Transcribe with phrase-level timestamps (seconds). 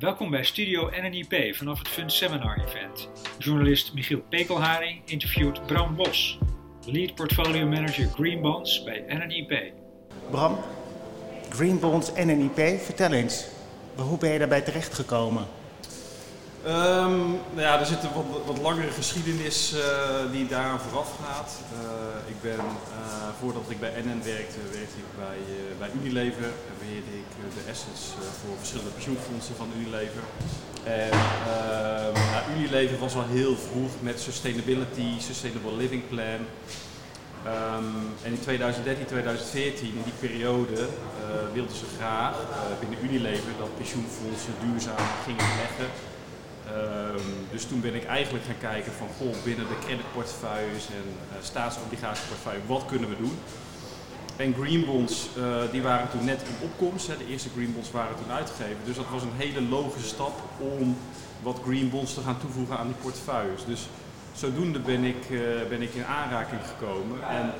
[0.00, 3.10] Welkom bij Studio NNIP vanaf het Fund Seminar Event.
[3.38, 6.38] Journalist Michiel Pekelharing interviewt Bram Bos,
[6.84, 9.72] Lead Portfolio Manager Green Bonds bij NNIP.
[10.30, 10.58] Bram,
[11.48, 13.46] Green Bonds NNIP, vertel eens,
[13.96, 15.46] hoe ben je daarbij terechtgekomen?
[16.66, 21.52] Um, nou ja, er zit een wat, wat langere geschiedenis uh, die daaraan vooraf gaat.
[21.72, 25.38] Uh, ik ben, uh, voordat ik bij NN werkte, werkte ik bij,
[25.78, 26.44] bij Unilever.
[26.44, 28.02] En beheerde ik de assets
[28.40, 30.22] voor verschillende pensioenfondsen van Unilever.
[30.84, 36.40] En ehm, nou, Unilever was al heel vroeg met sustainability, sustainable living plan.
[37.46, 37.88] Um,
[38.22, 40.88] en in 2013, 2014, in die periode,
[41.52, 42.36] wilden ze graag
[42.80, 45.90] binnen Unilever dat pensioenfondsen duurzaam gingen leggen
[46.76, 51.42] Um, dus toen ben ik eigenlijk gaan kijken van goh, binnen de creditportefeuilles en uh,
[51.42, 53.38] staatsobligatieportefeuille, wat kunnen we doen?
[54.36, 57.06] En green bonds, uh, die waren toen net in opkomst.
[57.06, 57.16] Hè.
[57.16, 58.76] De eerste green bonds waren toen uitgegeven.
[58.84, 60.96] Dus dat was een hele logische stap om
[61.42, 63.64] wat green bonds te gaan toevoegen aan die portefeuilles.
[63.64, 63.88] Dus
[64.32, 67.28] zodoende ben ik, uh, ben ik in aanraking gekomen.
[67.28, 67.52] En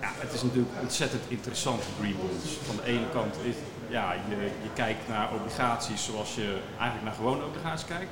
[0.00, 2.50] ja, het is natuurlijk ontzettend interessant, green bonds.
[2.66, 3.54] Van de ene kant is,
[3.88, 8.10] ja, je, je kijkt naar obligaties zoals je eigenlijk naar gewone obligaties kijkt.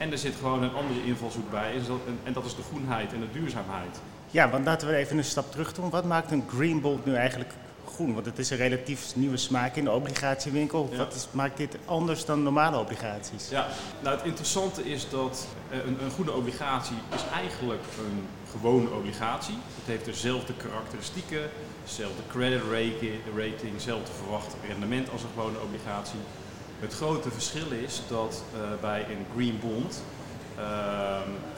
[0.00, 1.72] En er zit gewoon een andere invalshoek bij.
[2.24, 4.00] En dat is de groenheid en de duurzaamheid.
[4.30, 5.90] Ja, want laten we even een stap terug doen.
[5.90, 7.50] Wat maakt een green bond nu eigenlijk
[7.86, 8.14] groen?
[8.14, 10.90] Want het is een relatief nieuwe smaak in de obligatiewinkel.
[10.96, 13.48] Wat is, maakt dit anders dan normale obligaties?
[13.48, 13.66] Ja,
[14.02, 19.54] nou het interessante is dat eh, een, een groene obligatie is eigenlijk een gewone obligatie.
[19.54, 21.50] Het heeft dezelfde karakteristieken,
[21.84, 22.62] dezelfde credit
[23.36, 26.20] rating, dezelfde verwachte rendement als een gewone obligatie.
[26.80, 30.02] Het grote verschil is dat uh, bij een green bond
[30.58, 30.64] uh,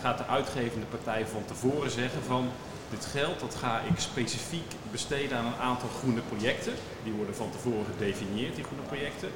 [0.00, 2.48] gaat de uitgevende partij van tevoren zeggen van
[2.90, 6.72] dit geld dat ga ik specifiek besteden aan een aantal groene projecten.
[7.04, 9.28] Die worden van tevoren gedefinieerd, die groene projecten.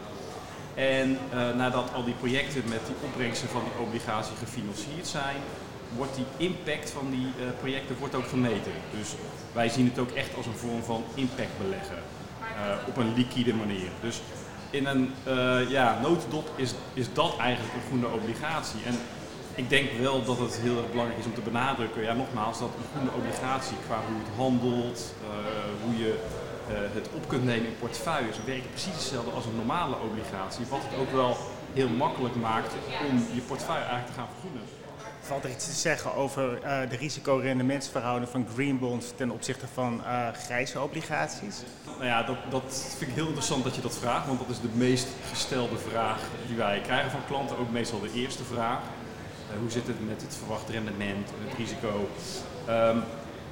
[0.75, 5.37] En uh, nadat al die projecten met die opbrengsten van die obligatie gefinancierd zijn,
[5.97, 8.73] wordt die impact van die uh, projecten wordt ook gemeten.
[8.99, 9.15] Dus
[9.53, 11.99] wij zien het ook echt als een vorm van impact beleggen.
[12.87, 13.89] Op een liquide manier.
[14.01, 14.21] Dus
[14.71, 18.81] in een uh, ja, notendop is, is dat eigenlijk een groene obligatie.
[18.87, 18.99] En
[19.55, 22.69] ik denk wel dat het heel erg belangrijk is om te benadrukken, ja, nogmaals, dat
[22.69, 25.29] een groene obligatie qua hoe het handelt, uh,
[25.85, 26.13] hoe je
[26.71, 30.67] uh, het op kunt nemen in portefeuilles, werkt precies hetzelfde als een normale obligatie.
[30.69, 31.37] Wat het ook wel
[31.73, 32.73] heel makkelijk maakt
[33.11, 34.86] om je portefeuille eigenlijk te gaan vergroenen.
[35.27, 40.01] Valt er iets te zeggen over uh, de risico-rendementsverhouding van green bonds ten opzichte van
[40.05, 41.63] uh, grijze obligaties?
[41.85, 44.61] Nou ja, dat, dat vind ik heel interessant dat je dat vraagt, want dat is
[44.61, 47.59] de meest gestelde vraag die wij krijgen van klanten.
[47.59, 48.79] Ook meestal de eerste vraag.
[49.53, 52.09] Uh, hoe zit het met het verwacht rendement en het risico?
[52.69, 53.03] Um,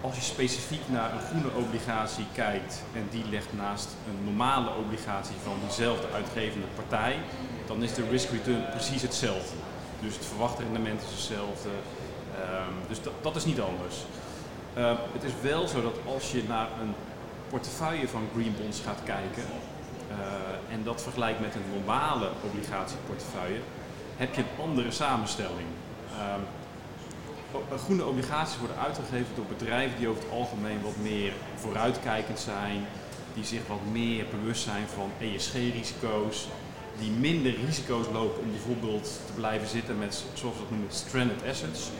[0.01, 5.37] als je specifiek naar een groene obligatie kijkt en die legt naast een normale obligatie
[5.43, 7.17] van diezelfde uitgevende partij,
[7.67, 9.57] dan is de risk return precies hetzelfde.
[10.05, 11.69] Dus het verwachte rendement is hetzelfde.
[11.69, 13.97] Um, dus dat, is niet anders.
[14.79, 16.95] Uh, het is wel zo dat als je naar een
[17.49, 19.43] portefeuille van green bonds gaat kijken
[20.11, 23.61] uh, en dat vergelijkt met een normale obligatieportefeuille,
[24.17, 25.69] heb je een andere samenstelling.
[26.11, 26.45] Um,
[27.79, 32.87] groene obligaties worden uitgegeven door bedrijven die over het algemeen wat meer vooruitkijkend zijn,
[33.35, 36.49] die zich wat meer bewust zijn van ESG-risico's,
[36.99, 41.43] die minder risico's lopen om bijvoorbeeld te blijven zitten met, zoals we dat noemen, stranded
[41.49, 41.91] assets.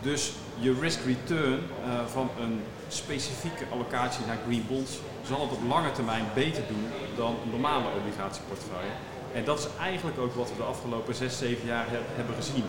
[0.00, 5.68] Dus je risk return uh, van een specifieke allocatie naar green bonds zal het op
[5.68, 8.92] lange termijn beter doen dan een normale obligatieportefeuille.
[9.34, 12.64] En dat is eigenlijk ook wat we de afgelopen 6, 7 jaar he hebben gezien.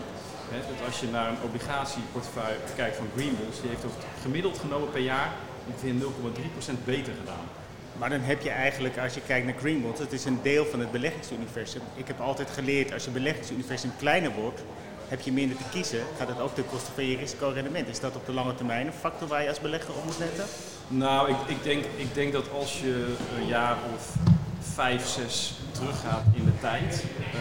[0.50, 3.84] Dat als je naar een obligatieportefeuille kijkt van green bonds, die heeft
[4.22, 5.32] gemiddeld genomen per jaar
[5.66, 7.63] ongeveer 0,3% beter gedaan.
[7.98, 10.64] Maar dan heb je eigenlijk, als je kijkt naar green bonds, het is een deel
[10.64, 11.80] van het beleggingsuniversum.
[11.94, 14.62] Ik heb altijd geleerd, als je beleggingsuniversum kleiner wordt,
[15.08, 17.88] heb je minder te kiezen, gaat het ook ten koste van je risicorendement.
[17.88, 20.44] Is dat op de lange termijn een factor waar je als belegger op moet letten?
[20.88, 24.14] Nou, ik, ik, denk, ik denk dat als je een jaar of
[24.60, 27.04] vijf, zes teruggaat in de tijd,
[27.34, 27.40] uh,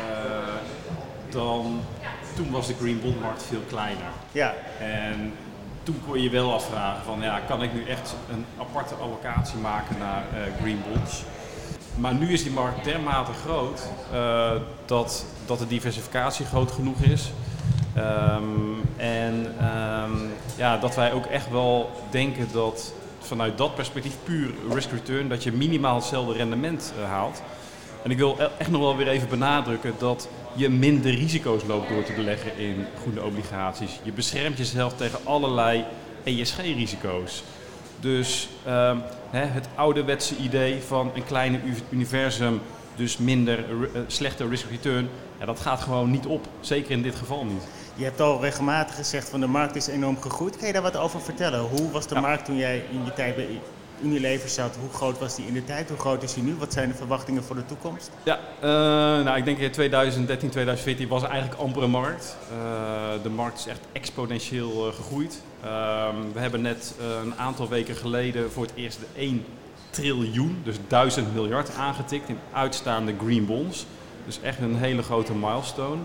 [1.30, 1.81] dan
[2.36, 4.12] toen was de green bondmarkt veel kleiner.
[4.31, 4.54] Ja.
[4.80, 5.33] En
[5.83, 9.97] toen kon je wel afvragen van ja, kan ik nu echt een aparte allocatie maken
[9.97, 11.24] naar uh, green bonds?
[11.95, 13.81] Maar nu is die markt dermate groot
[14.13, 14.51] uh,
[14.85, 17.31] dat, dat de diversificatie groot genoeg is.
[17.97, 19.56] Um, en
[20.03, 25.29] um, ja, dat wij ook echt wel denken dat vanuit dat perspectief puur risk return,
[25.29, 27.41] dat je minimaal hetzelfde rendement uh, haalt.
[28.03, 32.03] En ik wil echt nog wel weer even benadrukken dat je minder risico's loopt door
[32.03, 34.00] te beleggen in groene obligaties.
[34.03, 35.85] Je beschermt jezelf tegen allerlei
[36.23, 37.44] ESG-risico's.
[38.00, 41.59] Dus um, hè, het ouderwetse idee van een kleine
[41.89, 42.61] universum
[42.95, 45.09] dus minder uh, slechte risk return.
[45.39, 46.47] Ja, dat gaat gewoon niet op.
[46.59, 47.63] Zeker in dit geval niet.
[47.95, 50.57] Je hebt al regelmatig gezegd van de markt is enorm gegroeid.
[50.57, 51.59] Kan je daar wat over vertellen?
[51.59, 53.59] Hoe was de markt toen jij in die tijd bij
[54.03, 54.75] Unilever zat?
[54.79, 55.89] Hoe groot was die in de tijd?
[55.89, 56.55] Hoe groot is die nu?
[56.55, 58.11] Wat zijn de verwachtingen voor de toekomst?
[58.23, 58.69] Ja, uh,
[59.25, 62.38] nou, ik denk in 2013, 2014 was eigenlijk amper een markt.
[62.51, 65.41] Uh, de markt is echt exponentieel uh, gegroeid.
[65.63, 69.45] Ehm, we hebben net een aantal weken geleden voor het eerst de 1
[69.89, 73.85] triljoen, dus 1000 miljard aangetikt in uitstaande green bonds.
[74.25, 76.01] Dus echt een hele grote milestone.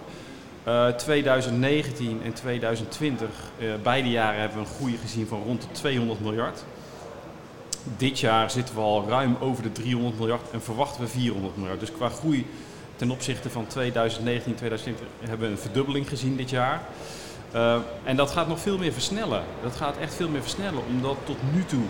[0.69, 3.29] Uh, 2019 en 2020,
[3.59, 6.65] uh, beide jaren hebben we een groei gezien van rond de 200 miljard.
[7.97, 11.81] Dit jaar zitten we al ruim over de 300 miljard en verwachten we 400 miljard.
[11.81, 12.47] Dus qua groei
[12.97, 16.83] ten opzichte van 2019 2020 hebben we een verdubbeling gezien dit jaar.
[17.55, 19.45] Uh, en dat gaat nog veel meer versnellen.
[19.63, 21.83] Dat gaat echt veel meer versnellen, omdat tot nu toe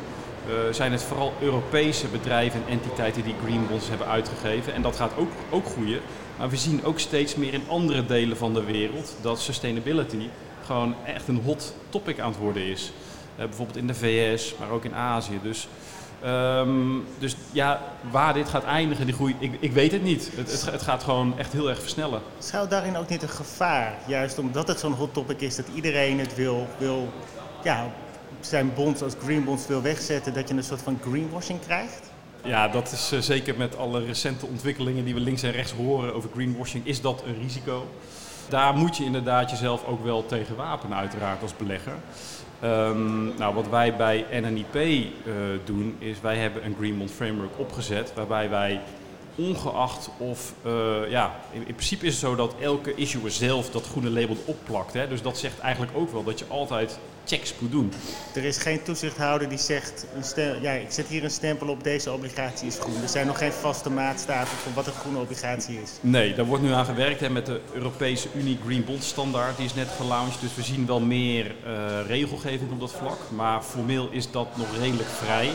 [0.49, 4.75] uh, zijn het vooral Europese bedrijven en entiteiten die green bonds hebben uitgegeven.
[4.75, 6.01] En dat gaat ook, ook groeien.
[6.39, 10.29] Maar we zien ook steeds meer in andere delen van de wereld dat sustainability
[10.65, 12.93] gewoon echt een hot topic aan het worden is.
[13.39, 15.39] Uh, bijvoorbeeld in de VS, maar ook in Azië.
[15.43, 15.69] Dus,
[16.27, 17.81] um, dus ja,
[18.11, 20.31] waar dit gaat eindigen, die groei, ik, ik weet het niet.
[20.37, 22.21] Het, het, het, gaat gewoon echt heel erg versnellen.
[22.39, 26.19] Zou daarin ook niet een gevaar, juist omdat het zo'n hot topic is, dat iedereen
[26.19, 27.13] het wil, wil
[27.63, 27.93] ja,
[28.41, 32.11] zijn bonds als green bonds wil wegzetten, dat je een soort van greenwashing krijgt?
[32.45, 36.15] Ja, dat is uh, zeker met alle recente ontwikkelingen die we links en rechts horen
[36.15, 37.87] over greenwashing, is dat een risico.
[38.49, 41.93] Daar moet je inderdaad jezelf ook wel tegen wapenen, uiteraard, als belegger.
[42.65, 45.35] Um, nou, wat wij bij NNIP uh,
[45.65, 48.81] doen, is wij hebben een Green Bond Framework opgezet, waarbij wij
[49.35, 53.87] ongeacht of, uh, ja, in, in, principe is het zo dat elke issuer zelf dat
[53.87, 54.93] groene label opplakt.
[54.93, 55.09] Hè?
[55.09, 56.99] Dus dat zegt eigenlijk ook wel dat je altijd
[57.29, 57.93] checks moet doen.
[58.35, 62.13] Er is geen toezichthouder die zegt, een ja, ik zet hier een stempel op, deze
[62.13, 63.03] obligatie is groen.
[63.03, 65.91] Er zijn nog geen vaste maatstaven voor wat een groene obligatie is.
[66.01, 69.57] Nee, daar wordt nu aan gewerkt hè, met de Europese Unie Green Bond Standaard.
[69.57, 73.19] Die is net gelaunched, dus we zien wel meer uh, regelgeving op dat vlak.
[73.31, 75.51] Maar formeel is dat nog redelijk vrij.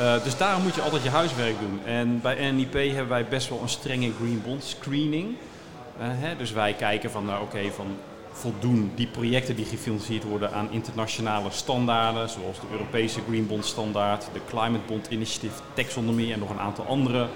[0.00, 1.80] Uh, dus daarom moet je altijd je huiswerk doen.
[1.84, 5.26] En bij NNIP hebben wij best wel een strenge green bond screening.
[5.26, 7.96] Uh, hè, dus wij kijken van, nou oké, okay, van
[8.38, 14.28] voldoen die projecten die gefinancierd worden aan internationale standaarden, zoals de Europese Green Bond Standaard,
[14.32, 17.28] de Climate Bond Initiative, Taxonomie en nog een aantal andere.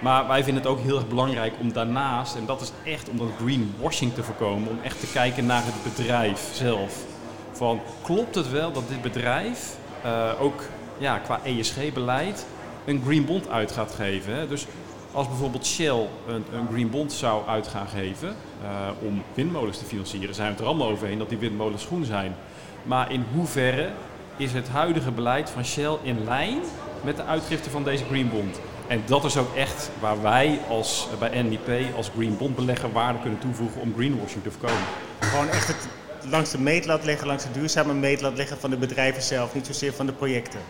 [0.00, 3.18] Maar wij vinden het ook heel erg belangrijk om daarnaast, en dat is echt om
[3.18, 7.04] dat greenwashing te voorkomen, om echt te kijken naar het bedrijf zelf.
[7.52, 10.62] Van klopt het wel dat dit bedrijf uh, ook
[10.98, 12.46] ja, qua ESG-beleid
[12.84, 14.34] een green bond uit gaat geven?
[14.34, 14.48] Hè?
[14.48, 14.66] Dus
[15.12, 18.28] als bijvoorbeeld Shell een, een green bond zou uit gaan geven
[18.62, 18.68] uh,
[19.02, 22.34] om windmolens te financieren, zijn we het er allemaal overheen dat die windmolens groen zijn.
[22.82, 23.88] Maar in hoeverre
[24.36, 26.58] is het huidige beleid van Shell in lijn
[27.04, 28.60] met de uitgifte van deze green bond?
[28.86, 33.18] En dat is ook echt waar wij als, bij NIP als green bond belegger waarde
[33.18, 34.84] kunnen toevoegen om greenwashing te voorkomen.
[35.20, 35.88] Gewoon echt het
[36.28, 39.92] langs de meetlat leggen, langs de duurzame meetlat leggen van de bedrijven zelf, niet zozeer
[39.92, 40.60] van de projecten.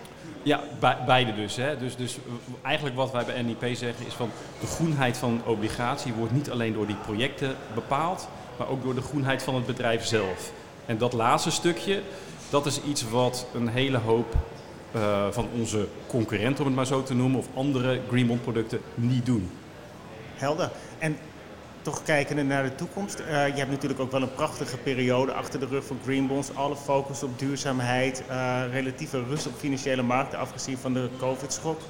[0.42, 1.76] Ja, be beide dus, hè.
[1.78, 1.96] dus.
[1.96, 2.18] Dus
[2.62, 6.72] eigenlijk wat wij bij NIP zeggen is van de groenheid van obligatie wordt niet alleen
[6.72, 10.52] door die projecten bepaald, maar ook door de groenheid van het bedrijf zelf.
[10.86, 12.00] En dat laatste stukje,
[12.50, 14.34] dat is iets wat een hele hoop
[14.96, 18.80] uh, van onze concurrenten, om het maar zo te noemen, of andere Green Bond producten
[18.94, 19.50] niet doen.
[20.34, 20.70] Helder.
[20.98, 21.18] En
[21.82, 23.20] toch kijken naar de toekomst.
[23.20, 26.54] Uh, je hebt natuurlijk ook wel een prachtige periode achter de rug van Green Bonds.
[26.54, 31.80] Alle focus op duurzaamheid, uh, relatieve rust op financiële markten, afgezien van de COVID-schok.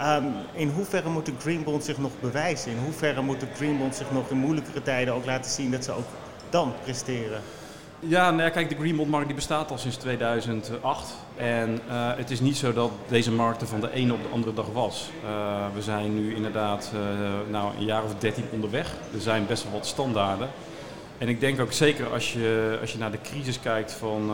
[0.00, 2.70] Um, in hoeverre moet de Green Bond zich nog bewijzen?
[2.70, 5.84] In hoeverre moet de Green Bond zich nog in moeilijkere tijden ook laten zien dat
[5.84, 6.06] ze ook
[6.50, 7.40] dan presteren?
[8.00, 11.14] Ja, nou kijk, de Green Bond markt die bestaat al sinds 2008.
[11.36, 14.28] En uh, het is niet zo dat deze markt er van de ene op de
[14.28, 15.10] andere dag was.
[15.24, 15.30] Uh,
[15.74, 17.00] we zijn nu inderdaad uh,
[17.50, 18.94] nou, een jaar of dertien onderweg.
[19.14, 20.48] Er zijn best wel wat standaarden.
[21.18, 24.30] En ik denk ook zeker als je, als je naar de crisis kijkt van,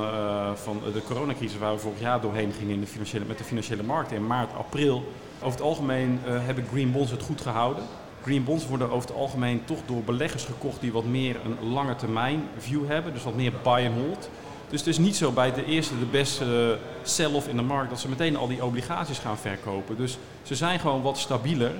[0.54, 3.82] van de coronacrisis waar we vorig jaar doorheen gingen in de financiële, met de financiële
[3.82, 5.12] markten in maart, april.
[5.38, 7.84] Over het algemeen hebben Green Bonds het goed gehouden.
[8.22, 11.96] Green bonds worden over het algemeen toch door beleggers gekocht die wat meer een lange
[11.96, 14.30] termijn view hebben, dus wat meer buy and hold.
[14.68, 18.00] Dus het is niet zo bij de eerste, de beste sell-off in de markt dat
[18.00, 19.96] ze meteen al die obligaties gaan verkopen.
[19.96, 21.72] Dus ze zijn gewoon wat stabieler.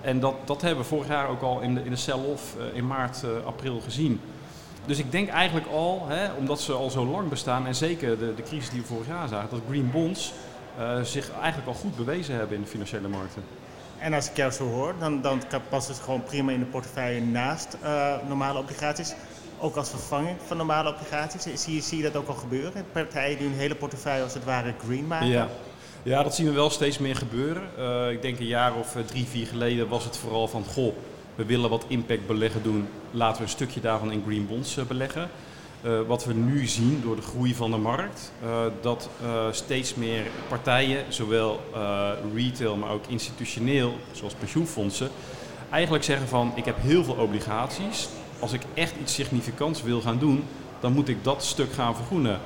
[0.00, 2.76] En dat, dat hebben we vorig jaar ook al in de, in de sell-off uh,
[2.76, 4.20] in maart, uh, april gezien.
[4.86, 8.34] Dus ik denk eigenlijk al, hè, omdat ze al zo lang bestaan en zeker de,
[8.34, 10.32] de crisis die we vorig jaar zagen, dat green bonds
[10.78, 13.42] uh, zich eigenlijk al goed bewezen hebben in de financiële markten.
[14.02, 17.20] En als ik jou zo hoor, dan, dan past het gewoon prima in de portefeuille
[17.20, 19.14] naast uh, normale obligaties.
[19.58, 21.62] Ook als vervanging van normale obligaties.
[21.62, 22.84] Zie je, zie je dat ook al gebeuren?
[22.92, 25.28] Partijen die hun hele portefeuille als het ware green maken?
[25.28, 25.48] Ja.
[26.02, 27.62] Ja, dat zien we wel steeds meer gebeuren.
[27.78, 30.64] Uh, ik denk een jaar of drie, vier geleden was het vooral van...
[30.64, 30.94] goh,
[31.34, 32.88] we willen wat impact beleggen doen.
[33.10, 35.30] Laten we een stukje daarvan in green bonds beleggen.
[35.84, 39.94] Uh, wat we nu zien door de groei van de markt, uh, dat uh, steeds
[39.94, 41.60] meer partijen, zowel
[42.34, 45.10] retail, maar ook institutioneel, zoals pensioenfondsen,
[45.70, 48.08] eigenlijk zeggen van ik heb heel veel obligaties.
[48.38, 50.44] Als ik echt iets significants wil gaan doen,
[50.80, 52.40] dan moet ik dat stuk gaan vergroenen.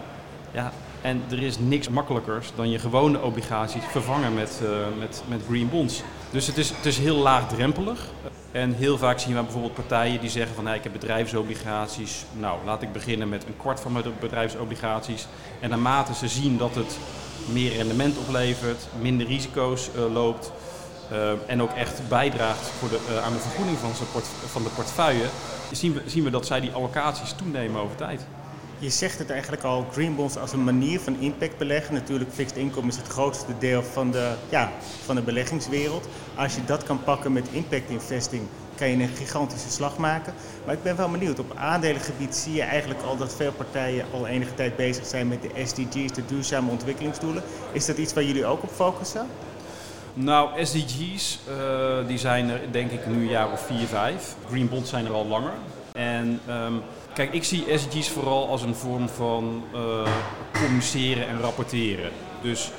[0.53, 4.61] Ja, en er is niks makkelijkers dan je gewone obligaties vervangen met,
[4.99, 6.03] met, met green bonds.
[6.31, 8.09] Dus het is, het is heel laagdrempelig.
[8.57, 12.25] En heel vaak zien we bijvoorbeeld partijen die zeggen van nou, ik heb bedrijfsobligaties.
[12.33, 15.27] Nou, laat ik beginnen met een kwart van mijn bedrijfsobligaties.
[15.61, 16.99] En naarmate ze zien dat het
[17.53, 20.53] meer rendement oplevert, minder risico's uh, loopt
[21.13, 24.69] uh, en ook echt bijdraagt voor de, uh, aan de vergoeding van, port van de
[24.69, 25.27] portefeuille,
[25.73, 28.27] zien we, zien we dat zij die allocaties toenemen over tijd.
[28.79, 31.95] Je zegt het eigenlijk al, green bonds als een manier van impact beleggen.
[31.95, 34.73] Natuurlijk, fixed income is het grootste deel van de, ja,
[35.05, 36.09] van de beleggingswereld.
[36.35, 38.43] Als je dat kan pakken met impact investing,
[38.75, 40.35] kan je een gigantische slag maken.
[40.65, 44.27] Maar ik ben wel benieuwd, op aandelengebied zie je eigenlijk al dat veel partijen al
[44.27, 47.43] enige tijd bezig zijn met de SDG's, de duurzame ontwikkelingsdoelen.
[47.73, 49.27] Is dat iets waar jullie ook op focussen?
[50.15, 54.35] Nou, SDG's uh, die zijn er denk ik nu een jaar of vier, vijf.
[54.49, 55.53] Green bonds zijn er al langer.
[55.93, 56.83] En um,
[57.17, 60.09] Kijk, ik zie SDG's vooral als een vorm van uh,
[60.53, 62.11] communiceren en rapporteren.
[62.43, 62.71] Dus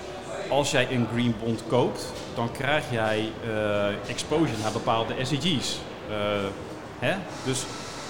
[0.50, 5.80] als jij een green bond koopt, dan krijg jij uh, exposure naar bepaalde SDG's.
[6.10, 6.16] Uh,
[7.00, 7.16] hè?
[7.46, 7.64] Dus,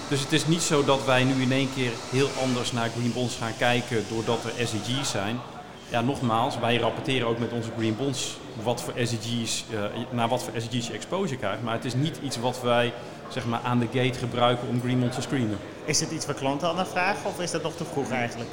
[0.08, 3.12] dus het is niet zo dat wij nu in één keer heel anders naar green
[3.12, 5.40] bonds gaan kijken doordat er SDG's zijn.
[5.88, 9.64] Ja, nogmaals, wij rapporteren ook met onze green bonds wat voor SDG's,
[10.10, 11.62] naar wat voor SDG's je exposure krijgt.
[11.62, 12.92] Maar het is niet iets wat wij
[13.28, 15.58] zeg maar, aan de gate gebruiken om Greenmont te screenen.
[15.88, 18.50] Is het iets waar klanten al naar vragen of is dat nog te vroeg eigenlijk?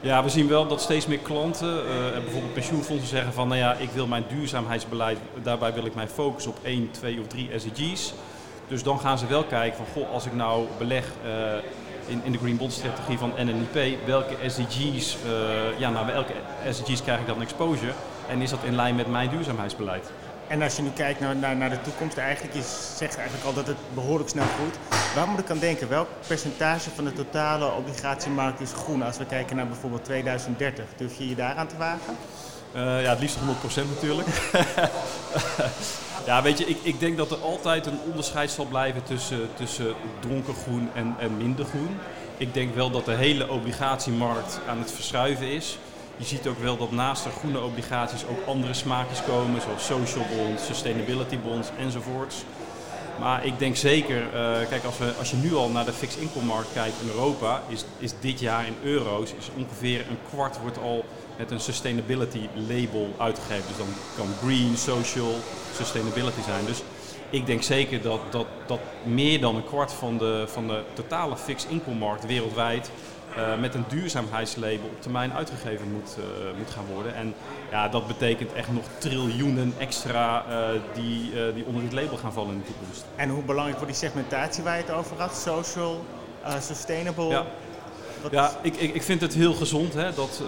[0.00, 3.74] Ja, we zien wel dat steeds meer klanten, uh, bijvoorbeeld pensioenfondsen, zeggen van nou ja,
[3.74, 8.14] ik wil mijn duurzaamheidsbeleid, daarbij wil ik mijn focus op 1, 2 of 3 SDG's.
[8.68, 11.30] Dus dan gaan ze wel kijken van goh, als ik nou beleg uh,
[12.06, 16.32] in, in de Green Bond strategie van NNIP, welke SDG's, uh, ja, naar welke
[16.70, 17.92] SDG's krijg ik dan exposure
[18.28, 20.10] en is dat in lijn met mijn duurzaamheidsbeleid?
[20.48, 22.62] En als je nu kijkt naar, naar, naar de toekomst, eigenlijk, je
[22.96, 25.03] zegt eigenlijk al dat het behoorlijk snel groeit.
[25.14, 25.88] Waar moet ik aan denken?
[25.88, 30.84] Welk percentage van de totale obligatiemarkt is groen als we kijken naar bijvoorbeeld 2030?
[30.96, 32.16] Durf je je daaraan te wagen?
[32.76, 33.40] Uh, ja, het liefst 100%
[33.94, 34.28] natuurlijk.
[36.26, 39.94] ja, weet je, ik, ik denk dat er altijd een onderscheid zal blijven tussen, tussen
[40.20, 41.98] dronken groen en, en minder groen.
[42.36, 45.78] Ik denk wel dat de hele obligatiemarkt aan het verschuiven is.
[46.16, 50.24] Je ziet ook wel dat naast de groene obligaties ook andere smaakjes komen, zoals social
[50.36, 52.44] bonds, sustainability bonds enzovoorts.
[53.18, 56.20] Maar ik denk zeker, uh, kijk, als, we, als je nu al naar de fixed
[56.20, 60.60] income markt kijkt in Europa, is, is dit jaar in euro's is ongeveer een kwart
[60.60, 61.04] wordt al
[61.38, 63.64] met een sustainability label uitgegeven.
[63.68, 65.34] Dus dan kan green, social,
[65.74, 66.64] sustainability zijn.
[66.64, 66.82] Dus
[67.30, 71.36] ik denk zeker dat, dat, dat meer dan een kwart van de, van de totale
[71.36, 72.90] fixed income markt wereldwijd
[73.38, 77.14] uh, met een duurzaamheidslabel op termijn uitgegeven moet, uh, moet gaan worden.
[77.14, 77.34] En
[77.70, 82.52] ja, dat betekent echt nog triljoenen extra uh, die, die onder dit label gaan vallen
[82.52, 83.04] in de toekomst.
[83.16, 85.36] En hoe belangrijk wordt die segmentatie waar je het over had?
[85.36, 86.04] Social,
[86.60, 87.28] sustainable?
[87.28, 87.46] Ja.
[88.30, 90.42] Ja, ik, ik, ik vind het heel gezond hè, dat,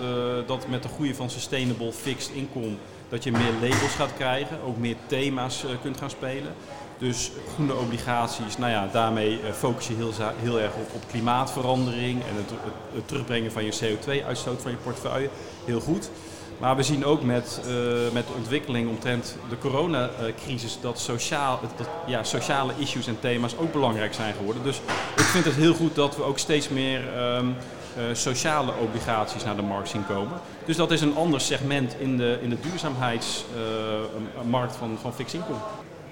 [0.47, 2.75] dat met de groei van sustainable fixed income
[3.09, 6.55] dat je meer labels gaat krijgen, ook meer thema's kunt gaan spelen.
[6.99, 10.12] Dus groene obligaties, nou ja, daarmee eh, focus je heel,
[10.43, 12.50] heel erg op, op klimaatverandering en het,
[12.95, 15.29] het, terugbrengen van je CO2-uitstoot van je portefeuille.
[15.65, 16.11] Heel goed.
[16.59, 17.67] Maar we zien ook met, uh,
[18.12, 23.73] met de ontwikkeling omtrent de coronacrisis dat, sociaal, dat ja, sociale issues en thema's ook
[23.73, 24.62] belangrijk zijn geworden.
[24.62, 24.81] Dus
[25.17, 27.57] ik vind het heel goed dat we ook steeds meer um,
[27.99, 30.41] uh, sociale obligaties naar de markt zien komen.
[30.65, 35.59] Dus dat is een ander segment in de, in de duurzaamheidsmarkt van, van fixed income.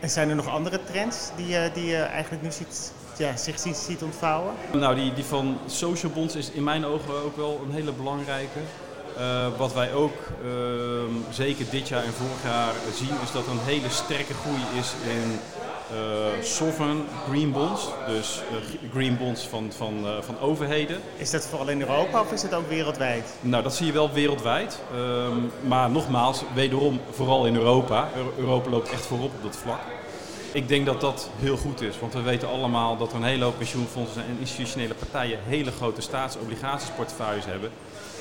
[0.04, 4.02] En zijn er nog andere trends die, die je eigenlijk nu ziet, ja, zich ziet,
[4.02, 4.52] ontvouwen?
[4.72, 8.58] Nou, die, die van social bonds is in mijn ogen ook wel een hele belangrijke.
[9.18, 10.50] Uh, wat wij ook uh,
[11.30, 14.92] zeker dit jaar en vorig jaar zien, is dat er een hele sterke groei is
[15.08, 15.38] in
[16.42, 17.88] sovereign green bonds.
[18.06, 18.40] Dus
[18.92, 21.00] green bonds van, van, van overheden.
[21.16, 23.34] Is dat vooral in Europa of is het ook wereldwijd?
[23.40, 24.78] Nou, dat zie je wel wereldwijd.
[24.94, 28.08] Um, maar nogmaals, wederom vooral in Europa.
[28.36, 29.80] Europa loopt echt voorop op dat vlak.
[30.52, 33.44] Ik denk dat dat heel goed is, want we weten allemaal dat er een hele
[33.44, 37.70] hoop pensioenfondsen en institutionele partijen hele grote staatsobligatiesportefeuilles hebben.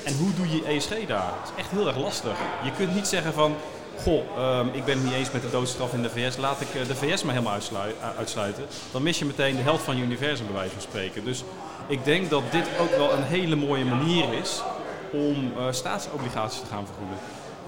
[0.04, 1.32] En hoe doe je ESG daar?
[1.40, 2.36] Dat is echt heel erg lastig.
[2.64, 3.54] Je kunt niet zeggen van,
[3.96, 6.74] goh, ehm, ik ben het niet eens met de doodstraf in de VS, laat ik
[6.74, 8.64] eh, de VS maar helemaal eh, uitsluiten.
[8.92, 11.24] Dan mis je meteen de helft van je universum, bij wijze van spreken.
[11.24, 11.44] Dus
[11.86, 14.62] ik denk dat dit ook wel een hele mooie manier is
[15.12, 17.16] om eh, staatsobligaties te gaan vergoeden.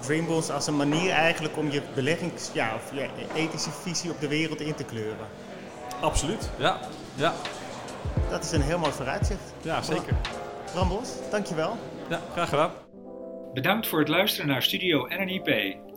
[0.00, 4.28] Dreambonds als een manier eigenlijk om je beleggings, ja, of je ethische visie op de
[4.28, 5.26] wereld in te kleuren.
[6.00, 6.78] Absoluut, ja.
[7.14, 7.32] ja.
[8.30, 9.52] Dat is een heel mooi vooruitzicht.
[9.62, 10.12] Ja, zeker.
[10.74, 11.76] Rambos, dankjewel.
[12.08, 12.70] Ja, graag gedaan.
[13.54, 15.76] Bedankt voor het luisteren naar Studio NNIP.